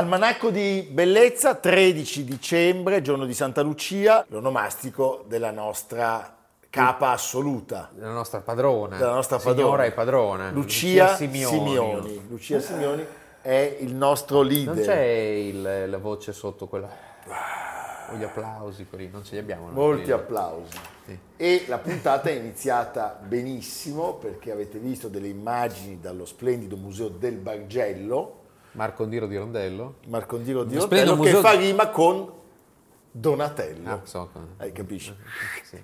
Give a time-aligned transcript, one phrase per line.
[0.00, 6.38] Almanacco di bellezza, 13 dicembre, giorno di Santa Lucia, l'onomastico della nostra
[6.70, 7.90] capa assoluta.
[7.92, 8.96] Della nostra padrona.
[8.96, 9.60] Della nostra padrona.
[9.60, 10.50] Signora e padrona.
[10.52, 11.54] Lucia, Lucia Simioni.
[11.54, 12.26] Simioni.
[12.30, 13.06] Lucia Simioni
[13.42, 14.74] è il nostro leader.
[14.74, 16.88] Non c'è il, la voce sotto quella...
[18.10, 19.68] O gli applausi, quelli non ce li abbiamo.
[19.68, 20.18] Molti quelli.
[20.18, 20.78] applausi.
[21.04, 21.18] Sì.
[21.36, 27.36] E la puntata è iniziata benissimo perché avete visto delle immagini dallo splendido museo del
[27.36, 28.38] Bargello
[28.72, 29.96] Marcondiro di Rondello?
[30.06, 31.40] Marcondiro di Rondello che museo...
[31.40, 32.30] fa rima con
[33.10, 33.90] Donatello.
[33.90, 34.30] Ah, so.
[34.58, 35.14] Eh, capisci?
[35.64, 35.82] Sì.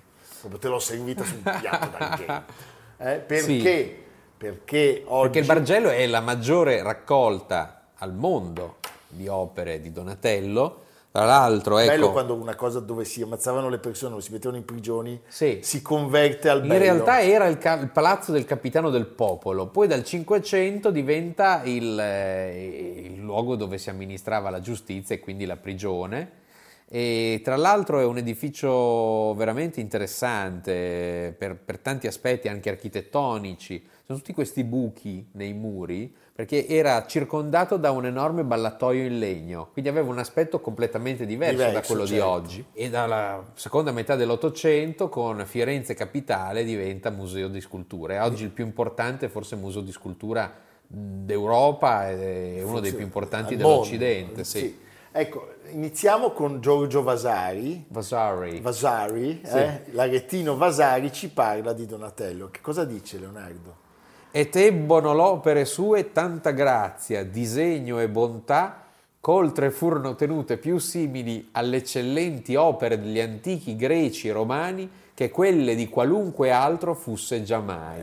[0.59, 2.75] Te l'ho servita su un piatto d'argento.
[2.99, 3.43] Eh, perché?
[3.43, 3.95] Sì.
[4.37, 5.29] Perché oggi...
[5.29, 8.77] Perché il Bargello è la maggiore raccolta al mondo
[9.07, 10.85] di opere di Donatello
[11.17, 14.59] tra l'altro, ecco, bello quando una cosa dove si ammazzavano le persone o si mettevano
[14.59, 15.61] in prigioni sì.
[15.63, 16.73] si converte al bello.
[16.73, 21.63] In realtà era il, ca- il, palazzo del capitano del popolo, poi dal 500 diventa
[21.63, 26.45] il, eh, il luogo dove si amministrava la giustizia e quindi la prigione.
[26.87, 33.83] E tra l'altro è un edificio veramente interessante per, per tanti aspetti, anche architettonici.
[34.05, 39.69] Sono tutti questi buchi nei muri perché era circondato da un enorme ballatoio in legno,
[39.71, 42.13] quindi aveva un aspetto completamente diverso, diverso da quello certo.
[42.13, 42.65] di oggi.
[42.73, 48.19] E dalla seconda metà dell'Ottocento, con Firenze capitale, diventa museo di sculture.
[48.19, 50.53] Oggi il più importante, forse museo di scultura
[50.85, 54.43] d'Europa, è uno dei più importanti dell'Occidente.
[54.43, 54.59] Sì.
[54.59, 54.79] sì.
[55.11, 57.83] Ecco, iniziamo con Giorgio Vasari.
[57.87, 58.59] Vasari.
[58.59, 59.57] Vasari, sì.
[59.57, 59.81] eh?
[59.89, 62.49] l'aghettino Vasari ci parla di Donatello.
[62.51, 63.85] Che cosa dice Leonardo?
[64.31, 68.83] Et ebbono l'opere sue tanta grazia, disegno e bontà,
[69.19, 75.75] ch'oltre furono tenute più simili alle eccellenti opere degli antichi greci e romani che quelle
[75.75, 78.01] di qualunque altro fusse giammai.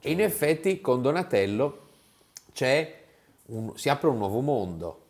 [0.00, 1.78] E in effetti con Donatello
[3.46, 5.00] un, si apre un nuovo mondo.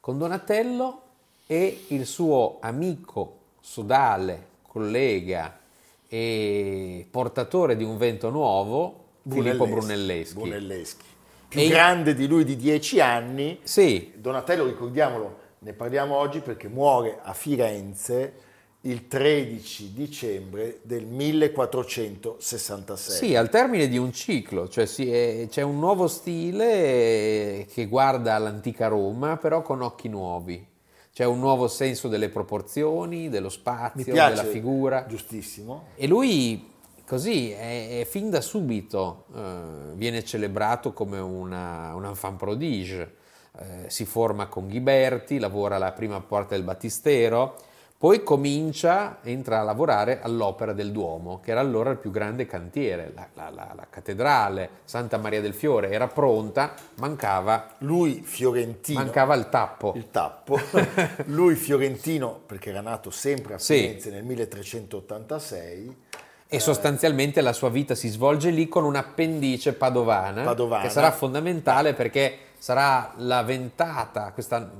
[0.00, 1.00] Con Donatello
[1.46, 5.58] e il suo amico, sodale, collega
[6.08, 10.34] e portatore di un vento nuovo, Filippo Brunelleschi.
[10.34, 11.04] Brunelleschi.
[11.48, 11.68] Più e...
[11.68, 13.60] grande di lui di dieci anni.
[13.62, 14.12] Sì.
[14.16, 18.44] Donatello, ricordiamolo, ne parliamo oggi perché muore a Firenze
[18.82, 23.16] il 13 dicembre del 1466.
[23.16, 28.86] Sì, al termine di un ciclo, cioè è, c'è un nuovo stile che guarda l'antica
[28.86, 30.64] Roma, però con occhi nuovi.
[31.12, 35.06] C'è un nuovo senso delle proporzioni, dello spazio, della figura.
[35.06, 35.86] Giustissimo.
[35.96, 36.74] E lui
[37.06, 43.14] così è, è fin da subito eh, viene celebrato come una, un enfant prodige.
[43.58, 47.56] Eh, si forma con Ghiberti, lavora alla prima porta del Battistero,
[47.98, 53.10] poi comincia, entra a lavorare all'Opera del Duomo, che era allora il più grande cantiere,
[53.14, 57.76] la, la, la, la cattedrale Santa Maria del Fiore era pronta, mancava...
[57.78, 59.00] Lui fiorentino...
[59.02, 59.94] Mancava il tappo.
[59.96, 60.60] Il tappo.
[61.24, 64.14] Lui fiorentino, perché era nato sempre a Firenze sì.
[64.14, 65.96] nel 1386,
[66.48, 70.82] e sostanzialmente la sua vita si svolge lì con un'appendice padovana, padovana.
[70.82, 74.70] che sarà fondamentale perché sarà la ventata, questa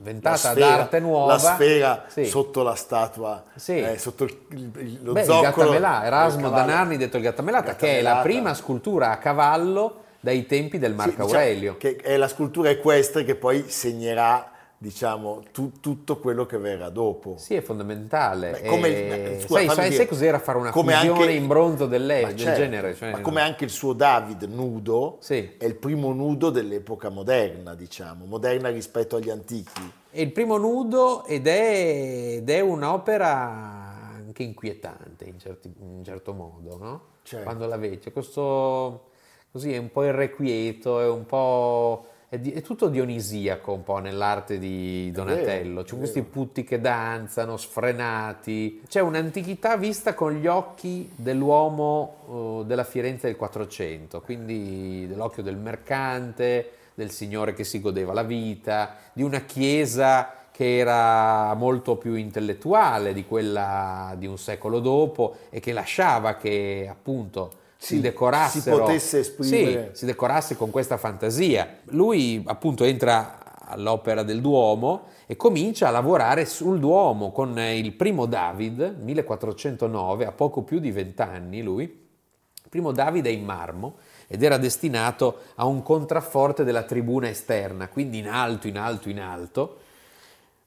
[0.00, 1.32] ventata sfera, d'arte nuova.
[1.32, 2.26] La sfera sì.
[2.26, 3.78] sotto la statua, sì.
[3.78, 5.38] eh, sotto il, lo Beh, zoccolo.
[5.38, 10.46] Il Gattamelà, Erasmo Danarni detto il Gattamelata, che è la prima scultura a cavallo dai
[10.46, 11.76] tempi del Marco sì, diciamo Aurelio.
[11.76, 14.50] Che è la scultura equestre che poi segnerà
[14.84, 17.36] diciamo, tu, tutto quello che verrà dopo.
[17.38, 18.50] Sì, è fondamentale.
[18.50, 19.40] Beh, come, e...
[19.40, 22.94] scusa, sai, sai, sai, cos'era fare una come anche, in bronzo del certo, genere?
[22.94, 25.54] Cioè, ma come anche il suo David nudo, sì.
[25.56, 29.90] è il primo nudo dell'epoca moderna, diciamo, moderna rispetto agli antichi.
[30.10, 36.04] È il primo nudo ed è, ed è un'opera anche inquietante in, certi, in un
[36.04, 37.00] certo modo, no?
[37.22, 37.42] Certo.
[37.42, 39.08] Quando la vedi, questo
[39.50, 43.98] così è un po' irrequieto, è un po' è, di, è, tutto dionisiaco un po'
[43.98, 45.82] nell'arte di Donatello.
[45.82, 48.82] C'è questi putti che danzano, sfrenati.
[48.88, 55.56] C'è un'antichità vista con gli occhi dell'uomo uh, della Firenze del 400, quindi dell'occhio del
[55.56, 62.14] mercante, del signore che si godeva la vita, di una chiesa che era molto più
[62.14, 68.80] intellettuale di quella di un secolo dopo e che lasciava che appunto si decorassero, si
[68.82, 69.90] potesse esprimere.
[69.92, 71.80] Sì, si decorasse con questa fantasia.
[71.86, 78.26] Lui appunto entra all'Opera del Duomo e comincia a lavorare sul Duomo con il primo
[78.26, 81.84] David, 1409, a poco più di vent'anni lui.
[81.84, 83.96] Il primo David è in marmo
[84.26, 89.20] ed era destinato a un contrafforte della tribuna esterna, quindi in alto, in alto, in
[89.20, 89.78] alto,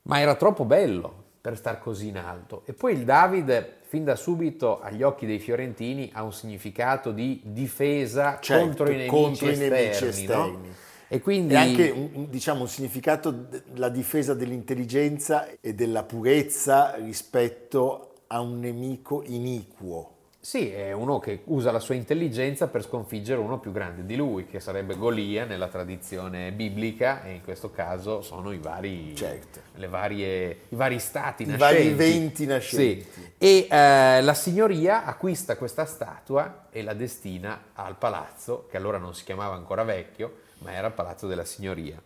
[0.04, 2.64] ma era troppo bello per star così in alto.
[2.66, 7.40] E poi il David, fin da subito, agli occhi dei fiorentini, ha un significato di
[7.46, 9.66] difesa certo, contro i nemici contro esterni.
[9.66, 10.52] I nemici esterni.
[10.52, 10.86] No?
[11.08, 11.54] E quindi...
[11.54, 18.60] E anche un, diciamo, un significato, la difesa dell'intelligenza e della purezza rispetto a un
[18.60, 20.16] nemico iniquo.
[20.48, 24.46] Sì, è uno che usa la sua intelligenza per sconfiggere uno più grande di lui,
[24.46, 29.60] che sarebbe Golia nella tradizione biblica, e in questo caso sono i vari, certo.
[29.90, 31.82] varie, i vari stati I nascenti.
[31.82, 33.06] I vari eventi nascenti.
[33.12, 33.32] Sì.
[33.38, 39.14] E eh, la signoria acquista questa statua e la destina al palazzo, che allora non
[39.14, 42.02] si chiamava ancora vecchio, ma era il palazzo della signoria.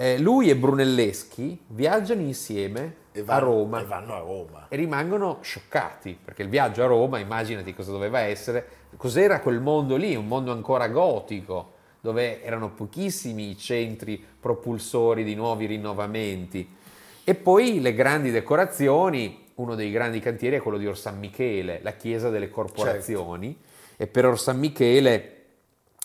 [0.00, 3.80] Eh, lui e Brunelleschi viaggiano insieme vanno, a Roma.
[3.80, 4.66] e vanno a Roma.
[4.68, 9.96] E rimangono scioccati perché il viaggio a Roma, immaginati cosa doveva essere, cos'era quel mondo
[9.96, 16.76] lì, un mondo ancora gotico dove erano pochissimi i centri propulsori di nuovi rinnovamenti.
[17.24, 21.94] E poi le grandi decorazioni, uno dei grandi cantieri è quello di Orsan Michele, la
[21.94, 23.46] chiesa delle corporazioni.
[23.48, 24.02] Certo.
[24.04, 25.34] e per Orsan Michele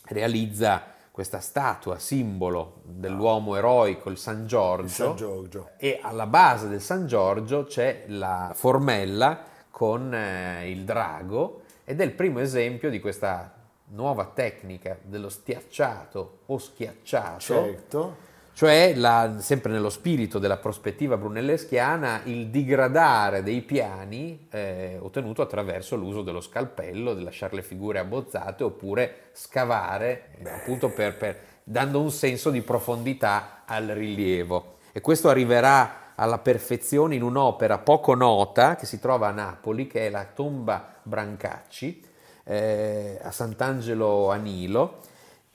[0.05, 5.69] realizza questa statua, simbolo dell'uomo eroico, il San Giorgio, il San Giorgio.
[5.77, 12.03] e alla base del San Giorgio c'è la formella con eh, il drago ed è
[12.03, 13.53] il primo esempio di questa
[13.89, 17.39] nuova tecnica dello stiacciato o schiacciato.
[17.39, 25.41] Certo cioè la, sempre nello spirito della prospettiva brunelleschiana il digradare dei piani eh, ottenuto
[25.41, 31.99] attraverso l'uso dello scalpello, di lasciare le figure abbozzate oppure scavare appunto per, per, dando
[31.99, 34.77] un senso di profondità al rilievo.
[34.91, 40.05] E questo arriverà alla perfezione in un'opera poco nota che si trova a Napoli che
[40.05, 42.05] è la tomba Brancacci
[42.43, 44.99] eh, a Sant'Angelo a Nilo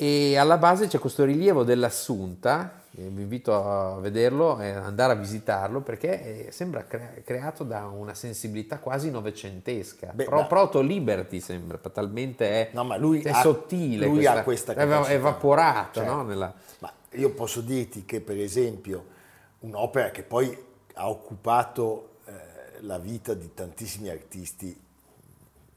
[0.01, 5.81] e alla base c'è questo rilievo dell'Assunta vi invito a vederlo e andare a visitarlo
[5.81, 10.11] perché sembra cre- creato da una sensibilità quasi novecentesca.
[10.13, 14.43] Beh, Pro- Proto Liberty sembra, talmente è, no, lui è ha, sottile, lui questa, ha
[14.43, 15.13] questa capacità.
[15.13, 16.01] evaporata.
[16.01, 16.13] Certo.
[16.13, 16.23] No?
[16.25, 16.53] Nella...
[16.81, 19.17] Ma io posso dirti che per esempio
[19.61, 20.57] un'opera che poi
[20.95, 22.33] ha occupato eh,
[22.81, 24.77] la vita di tantissimi artisti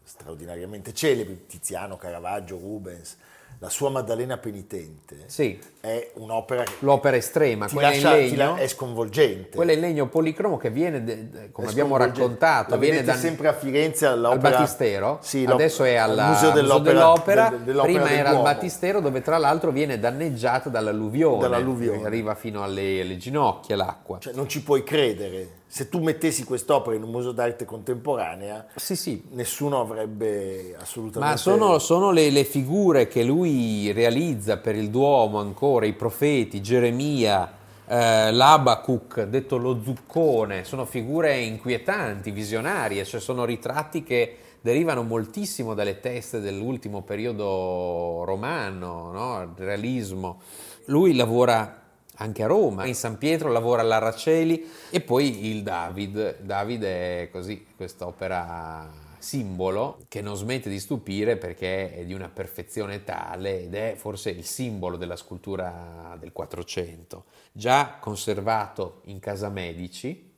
[0.03, 3.15] straordinariamente celebri, Tiziano, Caravaggio, Rubens,
[3.61, 5.57] la sua Maddalena penitente sì.
[5.81, 9.55] È un'opera che l'opera estrema, quella lascia, in legno, è sconvolgente.
[9.55, 14.37] Quella in legno policromo che viene, come abbiamo raccontato, viene da, sempre a Firenze al
[14.39, 19.21] Battistero, sì, adesso è al Museo dell'Opera, dell'opera, del, dell'opera prima era al Battistero dove
[19.21, 22.05] tra l'altro viene danneggiata dall'alluvione, dall'alluvione.
[22.05, 24.19] arriva fino alle, alle ginocchia l'acqua.
[24.19, 28.97] Cioè, non ci puoi credere se tu mettessi quest'opera in un museo d'arte contemporanea, sì,
[28.97, 29.23] sì.
[29.31, 31.33] nessuno avrebbe assolutamente...
[31.33, 36.61] Ma sono, sono le, le, figure che lui realizza per il Duomo ancora, i profeti,
[36.61, 37.51] Geremia,
[37.87, 45.73] eh, l'Abacuc, detto lo zuccone, sono figure inquietanti, visionarie, cioè sono ritratti che derivano moltissimo
[45.73, 49.41] dalle teste dell'ultimo periodo romano, no?
[49.41, 50.41] il realismo.
[50.85, 51.79] Lui lavora
[52.15, 56.41] anche a Roma, in San Pietro lavora all'Araceli e poi il David.
[56.41, 63.03] David è così, quest'opera simbolo che non smette di stupire perché è di una perfezione
[63.03, 70.29] tale ed è forse il simbolo della scultura del 400, già conservato in Casa Medici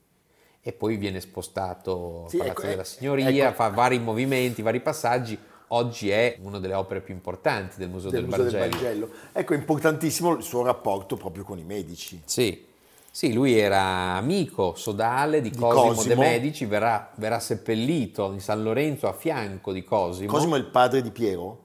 [0.60, 3.54] e poi viene spostato sì, Palazzo ecco, della Signoria, ecco.
[3.54, 5.38] fa vari movimenti, vari passaggi
[5.68, 8.68] oggi è una delle opere più importanti del Museo, del, del, Museo Bargello.
[8.68, 9.10] del Bargello.
[9.32, 12.20] Ecco, è importantissimo il suo rapporto proprio con i medici.
[12.24, 12.66] Sì,
[13.14, 18.40] sì, lui era amico sodale di, di Cosimo, Cosimo, de' Medici, verrà, verrà, seppellito in
[18.40, 20.32] San Lorenzo a fianco di Cosimo.
[20.32, 21.60] Cosimo è il padre di Piero?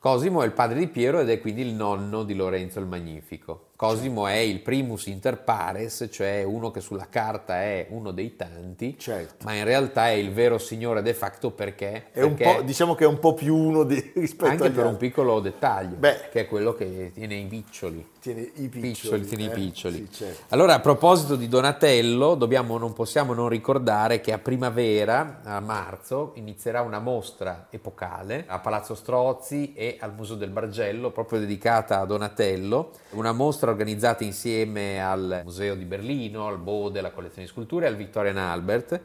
[0.00, 3.66] Cosimo è il padre di Piero ed è quindi il nonno di Lorenzo il Magnifico.
[3.76, 8.96] Cosimo è il primus inter pares, cioè uno che sulla carta è uno dei tanti,
[8.98, 9.44] Certo.
[9.44, 12.96] ma in realtà è il vero signore de facto perché, È un perché po', diciamo
[12.96, 15.08] che è un po' più uno di, rispetto anche agli per un altri.
[15.08, 16.28] piccolo dettaglio, Beh.
[16.32, 18.04] che è quello che tiene i piccioli.
[18.20, 18.80] Tiene i piccioli.
[18.80, 19.50] Piccioli, tiene i eh?
[19.50, 20.08] piccioli.
[20.10, 20.42] Sì, certo.
[20.48, 26.32] Allora, a proposito di Donatello, dobbiamo, non possiamo non ricordare che a primavera, a marzo,
[26.34, 32.04] inizierà una mostra epocale a Palazzo Strozzi e al Museo del Bargello, proprio dedicata a
[32.04, 32.90] Donatello.
[33.10, 37.88] Una mostra organizzata insieme al Museo di Berlino, al Bode, alla collezione di sculture e
[37.88, 39.00] al Victorian Albert.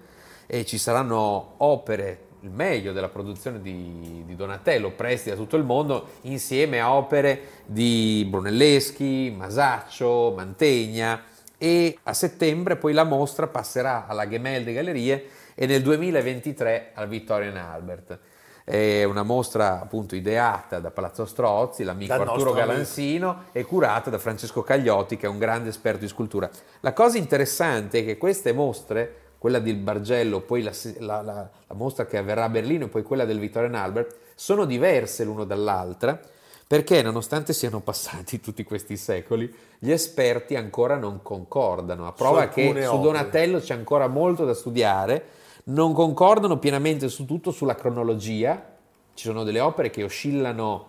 [0.47, 5.63] E ci saranno opere il meglio della produzione di, di Donatello, presti da tutto il
[5.63, 11.23] mondo, insieme a opere di Brunelleschi, Masaccio, Mantegna
[11.57, 17.55] e a settembre poi la mostra passerà alla Gemelde Gallerie e nel 2023 al Victorian
[17.55, 18.19] Albert.
[18.65, 22.67] È una mostra appunto ideata da Palazzo Strozzi, l'amico Dal Arturo nostro amico.
[22.67, 26.49] Galansino e curata da Francesco Cagliotti che è un grande esperto di scultura.
[26.81, 31.75] La cosa interessante è che queste mostre quella del Bargello, poi la, la- la- la
[31.75, 36.17] mostra che avverrà a Berlino e poi quella del Victorian Albert, sono diverse l'uno dall'altra
[36.65, 42.61] perché nonostante siano passati tutti questi secoli, gli esperti ancora non concordano, a prova che
[42.67, 43.03] alcune su opere.
[43.03, 45.25] Donatello c'è ancora molto da studiare,
[45.65, 48.65] non concordano pienamente su tutto, sulla cronologia,
[49.13, 50.85] ci sono delle opere che oscillano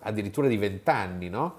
[0.00, 1.54] addirittura di vent'anni, no?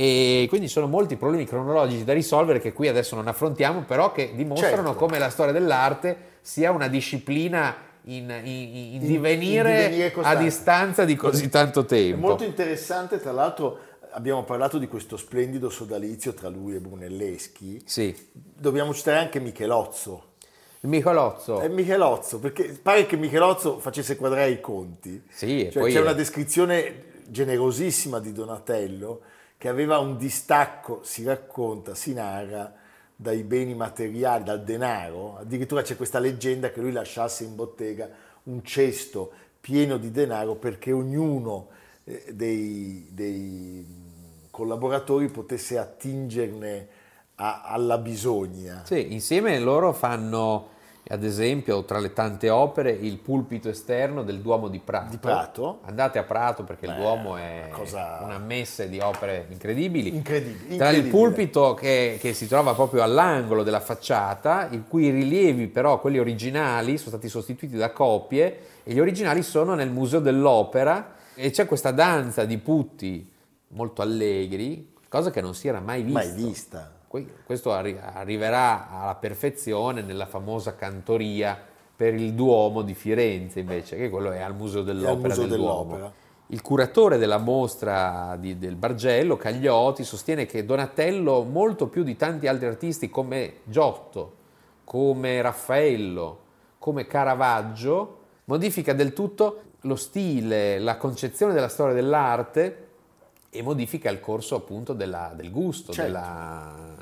[0.00, 4.30] E quindi sono molti problemi cronologici da risolvere che qui adesso non affrontiamo, però che
[4.32, 4.94] dimostrano Certo.
[4.94, 7.74] come la storia dell'arte sia una disciplina
[8.04, 12.28] in, in- in in divenire, divenire a distanza di così tanto È tempo.
[12.28, 13.78] molto interessante, tra l'altro
[14.12, 17.82] abbiamo parlato di questo splendido sodalizio tra lui e Brunelleschi.
[17.84, 20.26] Sì, Dobbiamo citare anche Michelozzo.
[20.82, 21.58] il Michelozzo.
[21.58, 25.24] È Michelozzo, perché pare che Michelozzo facesse quadrare i conti.
[25.28, 29.22] Sì, Cioè, c'è è- una descrizione generosissima di Donatello
[29.58, 32.72] che aveva un distacco, si racconta, si narra,
[33.14, 35.36] dai beni materiali, dal denaro.
[35.38, 38.08] Addirittura c'è questa leggenda che lui lasciasse in bottega
[38.44, 41.68] un cesto pieno di denaro perché ognuno
[42.04, 43.84] eh, dei, dei
[44.50, 46.88] collaboratori potesse attingerne
[47.34, 48.82] a- alla bisogna.
[48.84, 50.68] Sì, insieme loro fanno,
[51.10, 55.10] ad esempio, tra le tante opere, il pulpito esterno del Duomo di Prato.
[55.10, 55.80] Di Prato?
[55.84, 60.14] Andate a Prato perché il Beh, Duomo è una cosa- una messe di opere incredibili.
[60.14, 65.68] Incredibile, Tra il pulpito che, che si trova proprio all'angolo della facciata, i cui rilievi
[65.68, 71.14] però, quelli originali, sono stati sostituiti da copie e gli originali sono nel Museo dell'Opera
[71.34, 73.32] e c'è questa danza di putti
[73.68, 76.18] molto allegri, cosa che non si era mai vista.
[76.18, 76.92] Mai vista.
[77.08, 81.58] Que- Questo arri- arriverà alla perfezione nella famosa cantoria
[81.96, 85.84] per il Duomo di Firenze, invece, che quello è al Museo dell'Opera Museo del Duomo.
[85.94, 86.12] dell'Opera.
[86.50, 92.46] Il curatore della mostra di- del Bargello, Cagliotti, sostiene che Donatello, molto più di tanti
[92.46, 94.34] altri artisti come Giotto,
[94.84, 96.38] come Raffaello,
[96.78, 102.86] come Caravaggio, modifica del tutto lo stile, la concezione della storia dell'arte
[103.50, 106.06] e modifica il corso appunto della- del gusto, Certo.
[106.10, 106.97] della...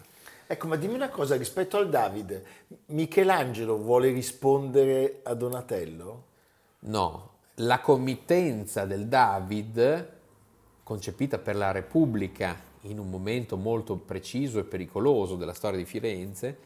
[0.48, 2.44] Ecco, ma dimmi una cosa rispetto al Davide.
[2.86, 6.24] Michelangelo vuole rispondere a Donatello?
[6.80, 10.08] No, la committenza del David,
[10.84, 16.58] concepita per la Repubblica in un momento molto preciso e pericoloso della storia di Firenze,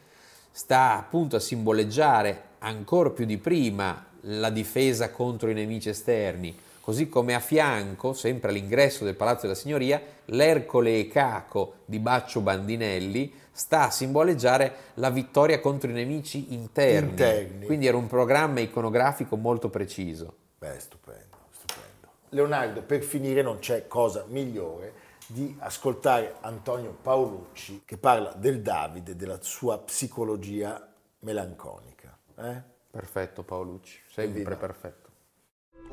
[0.50, 7.08] sta appunto a simboleggiare ancora più di prima la difesa contro i nemici esterni, così
[7.08, 13.32] come a fianco, sempre all'ingresso del Palazzo della Signoria, l'Ercole e Caco di Baccio Bandinelli
[13.52, 17.10] sta a simboleggiare la vittoria contro i nemici interni.
[17.10, 17.66] Interni.
[17.66, 20.34] Quindi era un programma iconografico molto preciso.
[20.58, 22.08] Beh, stupendo, stupendo.
[22.30, 29.14] Leonardo, per finire non c'è cosa migliore di ascoltare Antonio Paolucci che parla del Davide,
[29.14, 32.16] della sua psicologia melanconica.
[32.36, 32.62] eh?
[32.90, 34.99] Perfetto Paolucci, sempre perfetto.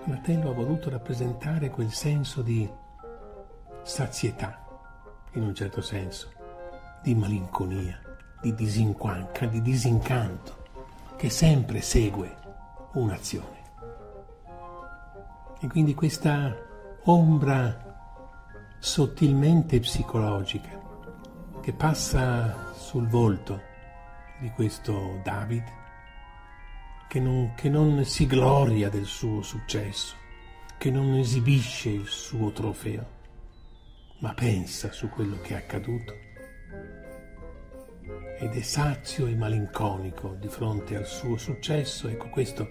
[0.04, 2.70] Donatello ha voluto rappresentare quel senso di
[3.84, 4.66] sazietà,
[5.34, 6.32] in un certo senso,
[7.02, 8.00] di malinconia,
[8.42, 10.66] di disinquanca, di disincanto,
[11.18, 12.36] che sempre segue
[12.94, 13.56] un'azione.
[15.60, 16.56] E quindi questa
[17.04, 17.86] ombra
[18.80, 20.80] sottilmente psicologica
[21.62, 23.62] che passa sul volto
[24.40, 25.64] di questo David
[27.08, 30.16] che non, che non si gloria del suo successo,
[30.78, 33.16] che non esibisce il suo trofeo,
[34.20, 36.26] ma pensa su quello che è accaduto
[38.40, 42.08] ed è sazio e malinconico di fronte al suo successo.
[42.08, 42.70] Ecco, questo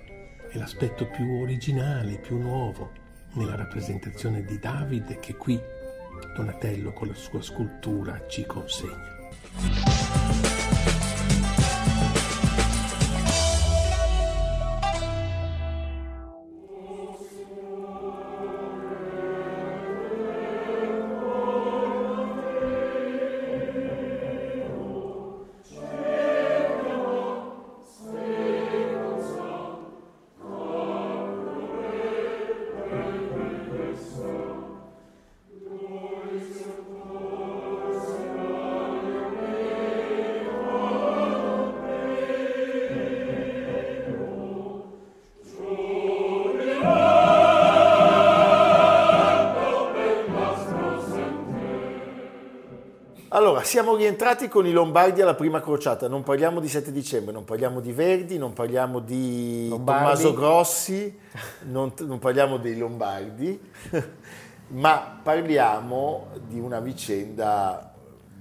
[0.50, 2.92] è l'aspetto più originale, più nuovo
[3.32, 5.60] nella rappresentazione di David che qui
[6.34, 9.85] Donatello con la sua scultura ci consegna.
[53.46, 57.44] Allora, siamo rientrati con i Lombardi alla prima crociata, non parliamo di 7 dicembre, non
[57.44, 60.02] parliamo di Verdi, non parliamo di Lombardi.
[60.02, 61.16] Tommaso Grossi,
[61.66, 63.56] non, non parliamo dei Lombardi,
[64.74, 67.94] ma parliamo di una vicenda,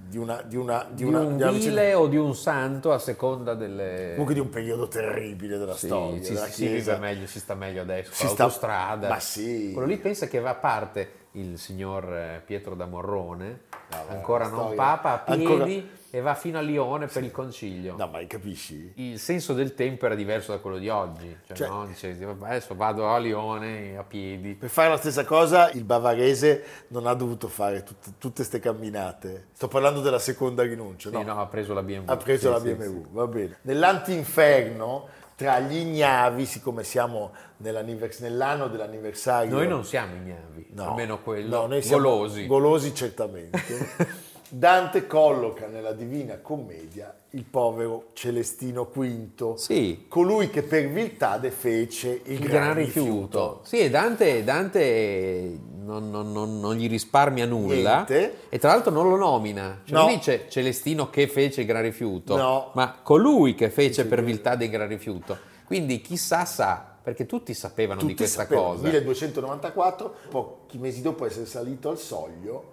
[0.08, 3.54] di una, di una, Di una- un di vile o di un santo a seconda
[3.54, 4.08] delle...
[4.10, 7.54] comunque di un periodo terribile della Sì, storia, ci, della si, si meglio, si sta
[7.54, 9.08] meglio adesso, Si sta- l'autostrada.
[9.08, 9.70] ma sì.
[9.72, 14.12] Quello lì pensa che va a parte il signor eh, Pietro da Morrone, No, vabbè,
[14.14, 17.94] ancora non storia- papa, a piedi ancora- e va fino a Lione per il concilio.
[17.96, 18.92] No, ma capisci?
[18.96, 21.84] Il senso del tempo era diverso da quello di oggi, cioè, Cioè- no?
[21.86, 24.54] Dice, adesso vado a Lione a piedi.
[24.54, 29.48] Per fare la stessa cosa il bavarese non ha dovuto fare tutte queste camminate.
[29.52, 32.10] Sto parlando della seconda rinuncia, Sì, no, ha preso la BMW.
[32.10, 33.06] ha preso Sì, la sì, BMW, sì.
[33.10, 33.56] va bene.
[33.62, 39.54] Nell'antinferno, tra gli ignavi, siccome siamo nell'anno dell'anniversario...
[39.54, 42.46] Noi non siamo ignavi, No, almeno quello, no, noi siamo golosi.
[42.46, 44.14] Golosi certamente.
[44.48, 50.06] Dante colloca nella Divina Commedia il povero Celestino V, Sì.
[50.08, 53.60] colui che per viltà fece il, il gran rifiuto.
[53.64, 58.38] Sì, e Dante, Dante non, non- non- non gli risparmia nulla Niente.
[58.48, 59.80] e tra l'altro non lo nomina.
[59.84, 60.04] Cioè, No.
[60.06, 62.70] Non dice Celestino che fece il gran rifiuto, No.
[62.74, 65.38] ma colui che fece per viltà del gran rifiuto.
[65.64, 68.82] Quindi chissà sa, perché tutti sapevano di Tutti questa sapevano, cosa.
[68.82, 72.64] 1294, pochi mesi dopo essere salito al soglio,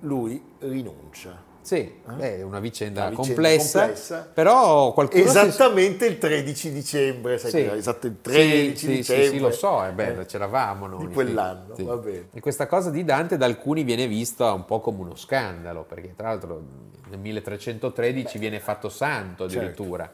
[0.00, 1.48] lui rinuncia.
[1.62, 4.30] Sì, beh, è una vicenda, Una vicenda complessa, complessa.
[4.32, 7.58] però qualcuno si- Esattamente il 13 dicembre, sai Sì.
[7.60, 9.24] esatto il 13 Sì, dicembre.
[9.26, 11.06] Sì, sì, lo so, è bello, Eh, c'eravamo noi.
[11.06, 11.82] Di quell'anno, sì.
[11.84, 12.28] va bene.
[12.32, 16.14] E questa cosa di Dante da alcuni viene vista un po' come uno scandalo, perché
[16.16, 16.62] tra l'altro
[17.10, 19.58] nel 1313 viene fatto santo Certo.
[19.58, 20.10] addirittura.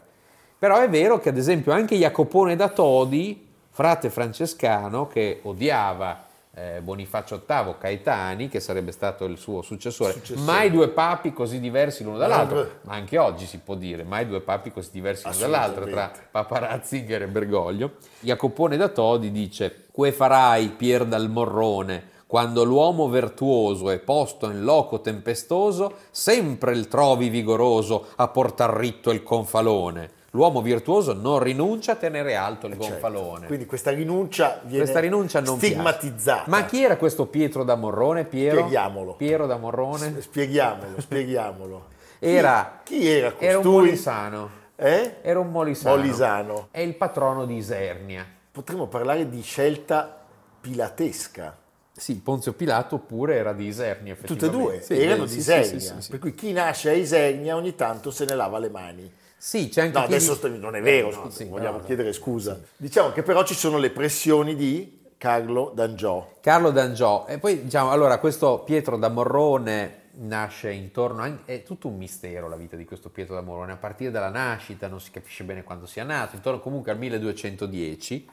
[0.59, 6.26] Però è vero che ad esempio anche Jacopone da Todi, frate francescano che odiava
[6.59, 10.41] eh, Bonifacio VIII Caetani, che sarebbe stato il suo successore, Successore.
[10.41, 14.41] mai due papi così diversi l'uno dall'altro, ma anche oggi si può dire, mai due
[14.41, 16.11] papi così diversi l'uno dall'altro, tra.
[16.31, 17.97] Papa Ratzinger e Bergoglio.
[18.21, 24.65] Jacopone da Todi dice: Que farai, Pier dal Morrone, quando l'uomo virtuoso è posto in
[24.65, 30.16] loco tempestoso, sempre il trovi vigoroso a portar ritto il confalone.
[30.37, 32.89] L'uomo virtuoso non rinuncia a tenere alto il Certo.
[32.91, 33.47] gonfalone.
[33.47, 35.73] Quindi questa rinuncia viene Questa rinuncia non piace.
[35.75, 36.45] stigmatizzata.
[36.49, 38.25] Ma chi era questo Pietro da Morrone?
[38.27, 38.59] Piero?
[38.59, 39.15] Spieghiamolo.
[39.15, 40.21] Piero da Morrone?
[40.21, 41.87] Spieghiamolo, spieghiamolo.
[42.21, 43.47] Chi- Era, chi, era costui?
[43.49, 44.51] era un molisano.
[44.77, 45.15] Eh?
[45.23, 45.97] Era un molisano.
[45.97, 46.69] Molisano.
[46.71, 48.27] È il patrono di Isernia.
[48.53, 50.19] Potremmo parlare di scelta
[50.61, 51.57] pilatesca.
[51.93, 54.83] Sì, Ponzio Pilato pure era di Isernia, Tutte e due.
[54.83, 56.01] Sì, erano sì, di Isernia.
[56.01, 56.11] sì.
[56.11, 59.11] Per cui chi nasce a Isernia ogni tanto se ne lava le mani.
[59.47, 61.85] Sì, c'è anche No, adesso di- sto- non è vero, Eh, no, sì, vogliamo no.
[61.85, 62.61] chiedere scusa.
[62.77, 66.39] Diciamo che però ci sono le pressioni di Carlo D'Angiò.
[66.41, 67.27] Carlo D'Angiò.
[67.29, 72.49] E poi diciamo, allora, questo Pietro da Morrone nasce intorno, a- è tutto un mistero
[72.49, 75.63] la vita di questo Pietro da Morrone, a partire dalla nascita, non si capisce bene
[75.63, 78.29] quando sia nato, intorno comunque al 1210,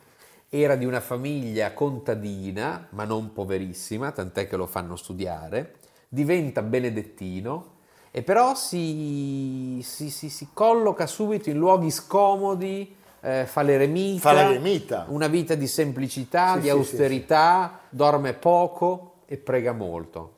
[0.50, 5.76] era di una famiglia contadina, ma non poverissima, tant'è che lo fanno studiare,
[6.10, 7.73] diventa benedettino
[8.16, 14.34] e però si, si- si- si colloca subito in luoghi scomodi, eh, fa l'eremita, Fa
[14.34, 15.06] l'eremita.
[15.08, 20.34] una vita di semplicità, Sì, di sì, austerità, dorme poco e prega molto.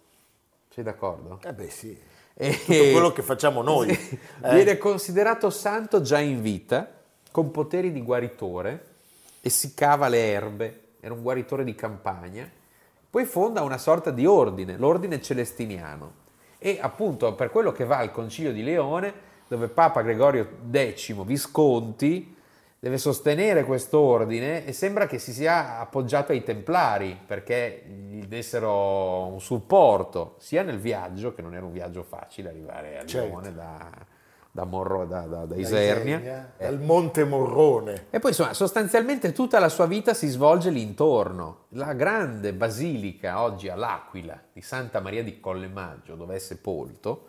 [0.74, 1.40] Sei d'accordo?
[1.44, 1.98] Eh beh sì,
[2.34, 3.92] E- tutto quello che facciamo noi.
[3.94, 4.18] Sì.
[4.42, 4.54] eh.
[4.54, 6.90] Viene considerato santo già in vita,
[7.30, 8.86] con poteri di guaritore,
[9.42, 12.50] e si cava le erbe, era un guaritore di campagna.
[13.10, 16.24] Poi fonda una sorta di ordine, l'ordine celestiniano.
[16.66, 19.14] E appunto per quello che va al Concilio di Leone,
[19.48, 22.36] dove Papa Gregorio X Visconti
[22.80, 29.40] deve sostenere quest'ordine e sembra che si sia appoggiato ai Templari perché gli dessero un
[29.40, 33.28] supporto sia nel viaggio, che non era un viaggio facile arrivare a Certo.
[33.28, 33.92] Lione da,
[34.56, 36.18] da, Morro, da, da, da Isernia.
[36.18, 38.06] Isernia, dal Monte Morrone.
[38.10, 41.66] E poi insomma, sostanzialmente tutta la sua vita si svolge lì intorno.
[41.72, 47.28] La grande basilica oggi all'Aquila di Santa Maria di Colle Maggio, dove è sepolto,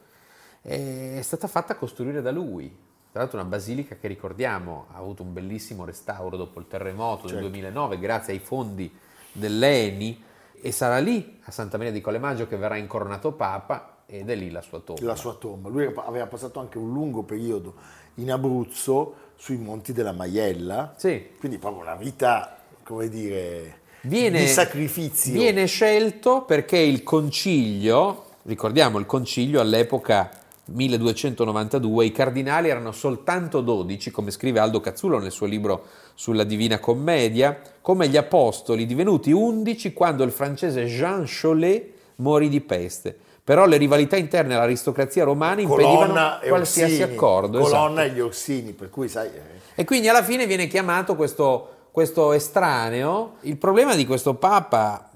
[0.62, 2.68] è stata fatta costruire da lui.
[3.10, 7.42] Tra l'altro una basilica che ricordiamo ha avuto un bellissimo restauro dopo il terremoto Certo.
[7.42, 8.94] del 2009 grazie ai fondi
[9.32, 10.22] dell'ENI
[10.62, 14.34] e sarà lì a Santa Maria di Colle Maggio che verrà incoronato Papa ed è
[14.34, 15.04] lì la sua tomba.
[15.04, 15.68] la sua tomba.
[15.68, 17.74] Lui aveva passato anche un lungo periodo
[18.14, 21.26] in Abruzzo, sui monti della Maiella, Sì.
[21.38, 25.32] quindi proprio una vita, come dire, Viene, di sacrificio.
[25.32, 30.30] Viene scelto perché il concilio, ricordiamo il concilio all'epoca
[30.68, 36.78] 1292, i cardinali erano soltanto 12, come scrive Aldo Cazzullo nel suo libro sulla Divina
[36.78, 43.18] Commedia, come gli apostoli divenuti 11 quando il francese Jean Cholet morì di peste.
[43.46, 47.61] Però le rivalità interne all'aristocrazia romana impedivano Colonna e qualsiasi Orsini, accordo.
[47.61, 48.11] Colonna esatto.
[48.11, 49.28] e gli Orsini, per cui sai...
[49.28, 49.40] eh,
[49.76, 53.35] E quindi alla fine viene chiamato questo, questo estraneo.
[53.42, 55.11] Il problema di questo Papa,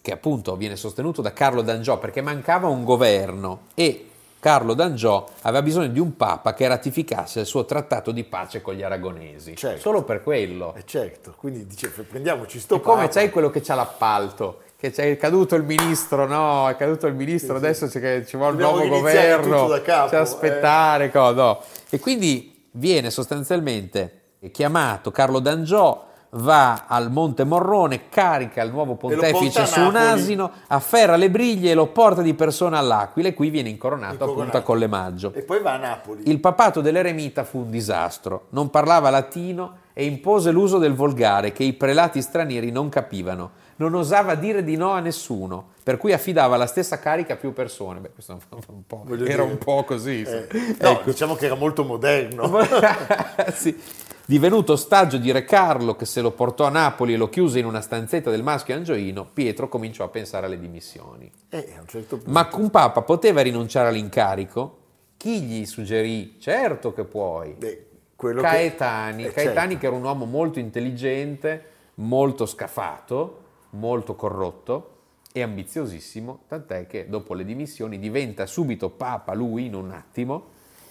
[0.00, 4.06] che appunto viene sostenuto da Carlo d'Angiò, perché mancava un governo e
[4.38, 8.74] Carlo d'Angiò aveva bisogno di un Papa che ratificasse il suo trattato di pace con
[8.74, 9.56] gli aragonesi.
[9.56, 9.80] Certo.
[9.80, 10.74] Solo per quello.
[10.76, 13.12] eh, certo, quindi dice, prendiamoci sto E come Papa.
[13.14, 17.54] c'è quello che c'ha l'appalto, che c'è caduto il ministro, no, è caduto il ministro,
[17.54, 21.60] adesso c'è che ci vuole un Dobbiamo nuovo governo, capo, c'è aspettare, co- no.
[21.88, 29.66] E quindi viene sostanzialmente chiamato Carlo D'Angiò, va al Monte Morrone, carica il nuovo pontefice
[29.66, 33.68] su un asino, afferra le briglie e lo porta di persona all'Aquila e qui viene
[33.68, 34.40] incoronato, Incoronato.
[34.40, 35.32] appunto a Colle Maggio.
[35.32, 36.28] E poi va a Napoli.
[36.28, 41.62] Il papato dell'eremita fu un disastro, non parlava latino e impose l'uso del volgare che
[41.62, 46.56] i prelati stranieri non capivano, non osava dire di no a nessuno, per cui affidava
[46.56, 48.00] la stessa carica a più persone.
[48.00, 50.24] Beh, questo un era un po' così.
[50.24, 50.30] sì.
[50.32, 51.10] Eh, no, Ecco.
[51.10, 52.50] diciamo che era molto moderno.
[53.54, 53.78] Sì.
[54.24, 57.64] Divenuto ostaggio di Re Carlo che se lo portò a Napoli e lo chiuse in
[57.66, 61.30] una stanzetta del maschio angioino, Pietro cominciò a pensare alle dimissioni.
[61.50, 62.20] E un certo.
[62.26, 64.78] Ma un papa poteva rinunciare all'incarico?
[65.16, 66.36] Chi gli suggerì?
[66.38, 67.54] Certo che puoi.
[67.58, 69.78] beh, quello che- Caetani, eh, Caetani certo.
[69.78, 71.64] che era un uomo molto intelligente,
[71.94, 73.41] molto scafato,
[73.72, 74.88] molto corrotto
[75.32, 80.44] e ambiziosissimo, tant'è che dopo le dimissioni diventa subito papa lui in un attimo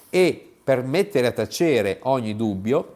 [0.09, 2.95] e per mettere a tacere ogni dubbio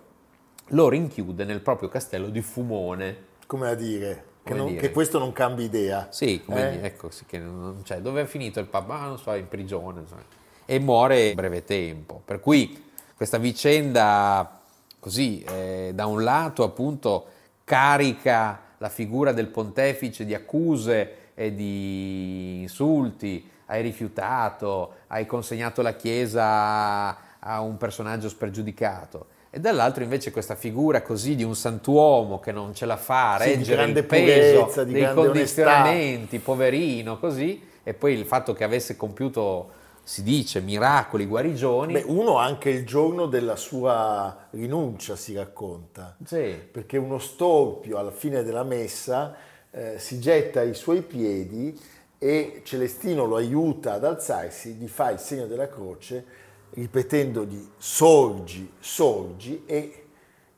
[0.69, 3.33] lo rinchiude nel proprio castello di Fumone.
[3.45, 6.07] Come a dire, che, non- che questo non cambia idea.
[6.09, 6.71] Sì, come Eh?
[6.71, 7.99] dire, ecco, sì, che non c'è.
[8.01, 9.01] Dove è finito il papa?
[9.01, 9.99] Ah, non so, in prigione.
[10.01, 10.23] insomma.
[10.65, 12.21] E muore in breve tempo.
[12.25, 12.83] Per cui
[13.15, 14.59] questa vicenda,
[14.99, 17.25] così, eh, da un lato appunto
[17.63, 25.95] carica la figura del pontefice di accuse e di insulti, hai rifiutato, hai consegnato la
[25.95, 29.27] Chiesa a un personaggio spregiudicato.
[29.49, 33.39] E dall'altro invece questa figura così di un santuomo che non ce la fa a
[33.39, 38.97] Sì, reggere il peso purezza, dei condizionamenti, poverino, così, e poi il fatto che avesse
[38.97, 39.69] compiuto,
[40.05, 41.93] si dice, miracoli, guarigioni.
[41.93, 46.55] Beh, uno anche il giorno della sua rinuncia si racconta, sì.
[46.71, 49.35] perché uno storpio alla fine della messa
[49.71, 51.75] eh, si getta ai suoi piedi
[52.19, 59.63] e Celestino lo aiuta ad alzarsi, gli fa il segno della croce ripetendogli sorgi, sorgi
[59.65, 60.05] e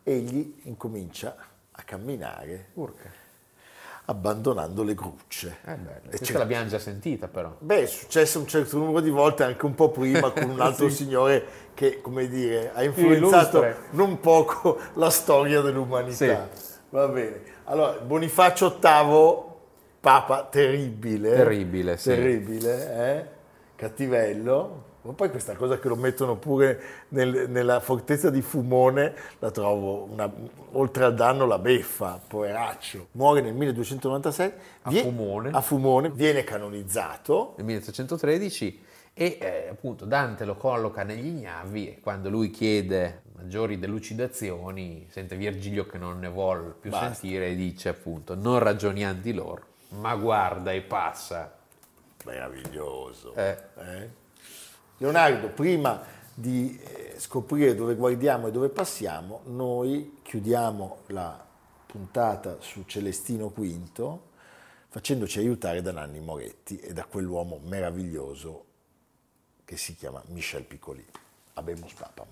[0.03, 1.37] egli incomincia
[1.71, 3.26] a camminare Urca.
[4.09, 5.57] Abbandonando le grucce.
[5.65, 7.55] Eh beh, E l'abbiamo già sentita però.
[7.59, 10.89] Beh, è successo un certo numero di volte, anche un po' prima, con un altro
[10.89, 13.77] signore che, come dire, ha influenzato illustre.
[13.91, 16.47] non poco la storia dell'umanità.
[16.89, 17.41] Va bene.
[17.65, 19.43] Allora, Bonifacio VIII,
[19.99, 21.35] papa terribile.
[21.35, 22.09] Terribile, sì.
[22.09, 23.25] Terribile, eh?
[23.75, 24.85] Cattivello.
[25.07, 30.03] Ma poi questa cosa che lo mettono pure nel- nella fortezza di Fumone, la trovo,
[30.03, 30.29] una-
[30.73, 33.07] oltre al danno, la beffa, poveraccio.
[33.13, 34.51] Muore nel 1296.
[34.81, 35.49] A vie- Fumone.
[35.53, 36.09] A Fumone.
[36.09, 37.53] Viene canonizzato.
[37.55, 43.79] Nel 1313 e eh, appunto Dante lo colloca negli ignavi e quando lui chiede maggiori
[43.79, 47.13] delucidazioni sente Virgilio che non ne vuol più Basta.
[47.13, 51.51] sentire e dice appunto non ragioniamo di loro ma guarda e passa
[52.25, 53.33] Meraviglioso.
[53.35, 53.57] Eh.
[53.79, 54.09] eh?
[54.97, 56.01] Leonardo, prima
[56.33, 61.45] di eh, scoprire dove guardiamo e dove passiamo, noi chiudiamo la
[61.85, 64.19] puntata su Celestino V
[64.89, 68.65] facendoci aiutare da Nanni Moretti e da quell'uomo meraviglioso
[69.65, 71.05] che si chiama Michel Piccoli.
[71.53, 72.27] Abemus Papam.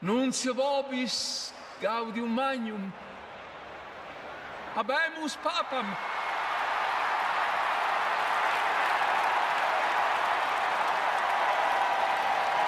[0.00, 2.92] Nuncio vobis gaudium magnum.
[4.74, 5.86] Habemus papam.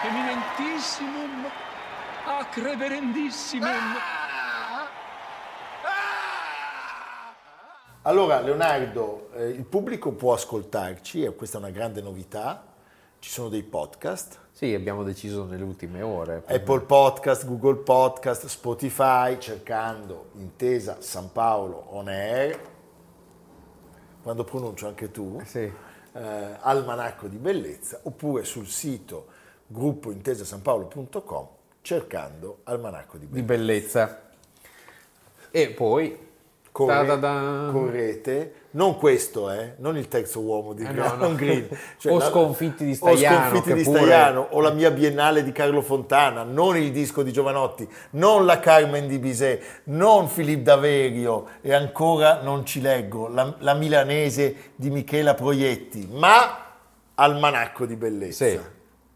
[0.06, 1.46] Eminentissimum,
[2.26, 3.96] ac reverendissimum.
[8.02, 12.64] Allora, Leonardo, eh, il pubblico può ascoltarci, e questa è una grande novità.
[13.18, 16.44] Ci sono dei podcast, Sì, abbiamo deciso nelle ultime ore.
[16.46, 22.60] Apple Podcast, Google Podcast, Spotify, cercando Intesa San Paolo On Air,
[24.22, 25.72] quando pronuncio anche tu, Sì.
[26.12, 29.28] eh, Almanacco di Bellezza, oppure sul sito
[29.66, 31.46] gruppointesasanpaolo.com
[31.82, 34.04] cercando Almanacco di Di Bellezza.
[34.04, 34.22] bellezza.
[35.50, 36.22] E poi...
[36.74, 41.34] Corre- correte, non questo, eh, non il terzo uomo di Eh, Graham no, no.
[41.38, 41.68] Greene.
[42.08, 45.44] O la- Sconfitti di o Staiano, Sconfitti che di pure- Staiano, o la mia biennale
[45.44, 50.64] di Carlo Fontana, non il disco di Giovanotti, non la Carmen di Bizet, non Filippo
[50.64, 56.72] Daverio e ancora non ci leggo, la, la milanese di Michela Proietti, ma
[57.14, 58.46] Almanacco di Bellezza.
[58.48, 58.58] Sì,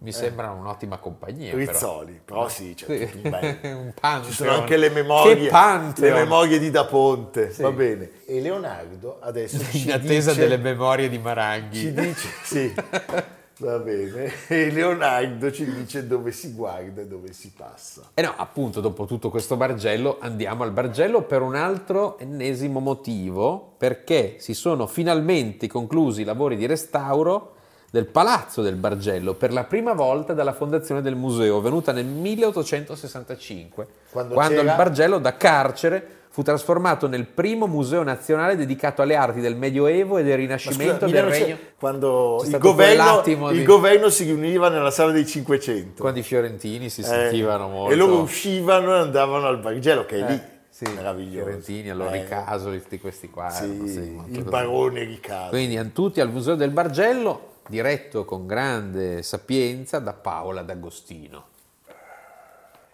[0.01, 1.51] mi sembra un'ottima compagnia.
[1.55, 1.73] però.
[1.73, 3.21] Rizzoli, però sì, c'è Sì.
[3.25, 4.25] un pantheon.
[4.25, 5.51] Ci sono anche le memorie,
[5.97, 7.63] le memorie di Da Ponte, Sì.
[7.63, 8.11] va bene.
[8.27, 11.79] E Leonardo adesso ci In attesa dice, delle memorie di Maranghi.
[11.79, 12.73] ci dice, sì,
[13.59, 14.33] va bene.
[14.47, 18.03] E Leonardo ci dice dove si guarda e dove si passa.
[18.15, 23.75] E no, appunto, dopo tutto questo Bargello, andiamo al Bargello per un altro ennesimo motivo,
[23.77, 27.55] perché si sono finalmente conclusi i lavori di restauro
[27.90, 33.87] del Palazzo del Bargello per la prima volta dalla fondazione del museo, venuta nel 1865,
[34.11, 39.40] Quando quando, il Bargello da carcere fu trasformato nel primo museo nazionale dedicato alle arti
[39.40, 41.59] del Medioevo e del Rinascimento scusa, del 1900 Regno.
[41.79, 46.90] quando il governo, il di- governo si riuniva nella sala dei 500 Quando i fiorentini
[46.90, 47.92] si Eh, sentivano molto...
[47.92, 51.44] e loro uscivano e andavano al Bargello che è Eh, lì, sì, meraviglioso.
[51.44, 53.48] Fiorentini, allora Eh, Ricasoli, tutti questi qua.
[53.51, 55.48] sì, erano, sì, il barone Riccardo.
[55.48, 61.47] Quindi tutti al Museo del Bargello, diretto con grande sapienza da Paola D'Agostino.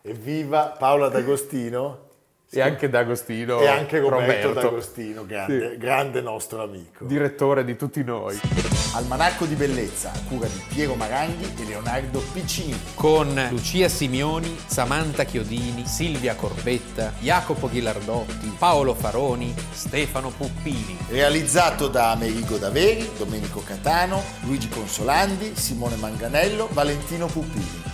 [0.02, 2.12] Evviva Paola D'Agostino
[2.54, 7.04] E anche D'Agostino e anche Roberto, D'Agostino, grande, grande nostro amico.
[7.04, 8.38] direttore di tutti noi.
[8.94, 12.78] Almanacco di bellezza a cura di Piero Maranghi e Leonardo Piccini.
[12.94, 20.96] Con Lucia Simioni, Samantha Chiodini, Silvia Corbetta, Jacopo Ghilardotti, Paolo Faroni, Stefano Puppini.
[21.08, 27.93] Realizzato da Amerigo Daveri, Domenico Catano, Luigi Consolandi, Simone Manganello, Valentino Puppini.